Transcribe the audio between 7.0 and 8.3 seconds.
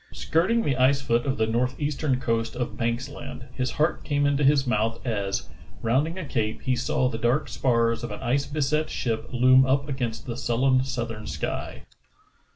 the dark spars of an